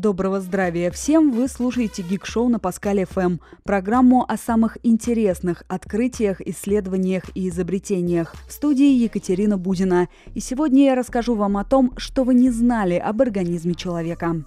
[0.00, 1.30] Доброго здравия всем!
[1.30, 8.34] Вы слушаете Гик-шоу на Паскале ФМ, программу о самых интересных открытиях, исследованиях и изобретениях.
[8.48, 10.08] В студии Екатерина Будина.
[10.34, 14.42] И сегодня я расскажу вам о том, что вы не знали об организме человека.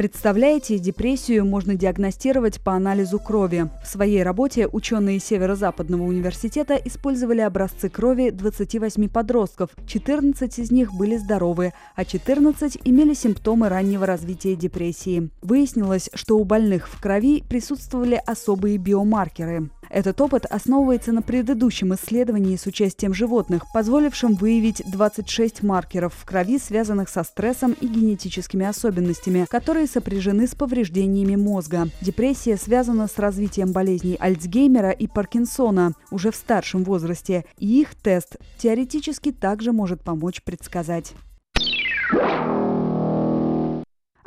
[0.00, 3.68] Представляете, депрессию можно диагностировать по анализу крови.
[3.84, 9.68] В своей работе ученые Северо-Западного университета использовали образцы крови 28 подростков.
[9.86, 15.28] 14 из них были здоровы, а 14 имели симптомы раннего развития депрессии.
[15.42, 19.68] Выяснилось, что у больных в крови присутствовали особые биомаркеры.
[19.90, 26.58] Этот опыт основывается на предыдущем исследовании с участием животных, позволившем выявить 26 маркеров в крови,
[26.58, 31.88] связанных со стрессом и генетическими особенностями, которые сопряжены с повреждениями мозга.
[32.00, 38.36] Депрессия связана с развитием болезней Альцгеймера и Паркинсона уже в старшем возрасте, и их тест
[38.58, 41.14] теоретически также может помочь предсказать.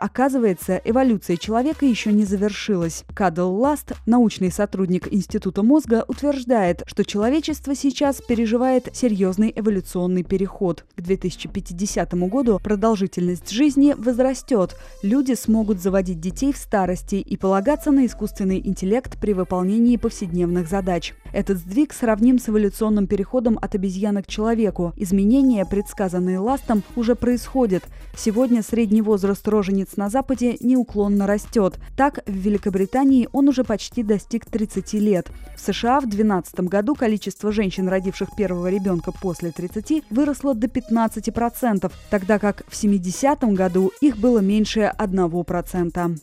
[0.04, 3.06] Оказывается, эволюция человека еще не завершилась.
[3.16, 10.84] Кадл Ласт, научный сотрудник Института мозга, утверждает, что человечество сейчас переживает серьезный эволюционный переход.
[10.98, 18.06] К 2050 году продолжительность жизни возрастет, люди смогут заводить детей в старости и полагаться на
[18.06, 21.14] искусственный интеллект при выполнении повседневных задач.
[21.34, 24.94] Этот сдвиг сравним с эволюционным переходом от обезьяны к человеку.
[24.96, 27.84] Изменения, предсказанные Ластом, уже происходят.
[28.16, 31.80] Сегодня средний возраст рожениц на Западе неуклонно растет.
[31.98, 35.32] Так, в Великобритании он уже почти достиг 30 лет.
[35.58, 41.92] В США в 2012 году количество женщин, родивших первого ребенка после 30, выросло до 15%,
[42.12, 46.20] тогда как в 70 году их было меньше 1%.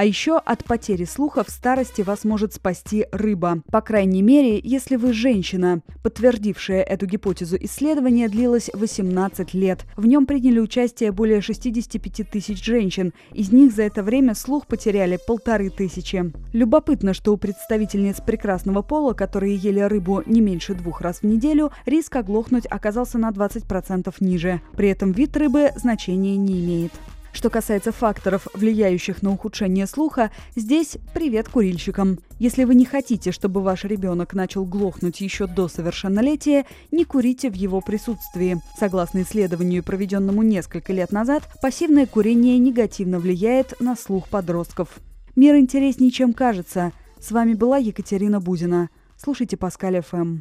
[0.00, 3.60] А еще от потери слуха в старости вас может спасти рыба.
[3.70, 5.82] По крайней мере, если вы женщина.
[6.02, 9.84] Подтвердившее эту гипотезу исследование длилось 18 лет.
[9.98, 13.12] В нем приняли участие более 65 тысяч женщин.
[13.34, 16.32] Из них за это время слух потеряли полторы тысячи.
[16.54, 21.72] Любопытно, что у представительниц прекрасного пола, которые ели рыбу не меньше двух раз в неделю,
[21.84, 24.62] риск оглохнуть оказался на 20% ниже.
[24.78, 26.92] При этом вид рыбы значения не имеет.
[27.32, 32.18] Что касается факторов, влияющих на ухудшение слуха, здесь привет курильщикам.
[32.38, 37.54] Если вы не хотите, чтобы ваш ребенок начал глохнуть еще до совершеннолетия, не курите в
[37.54, 38.60] его присутствии.
[38.78, 44.88] Согласно исследованию, проведенному несколько лет назад, пассивное курение негативно влияет на слух подростков.
[45.36, 46.92] Мир интереснее, чем кажется.
[47.20, 48.90] С вами была Екатерина Бузина.
[49.16, 50.38] Слушайте Паскаль ФМ.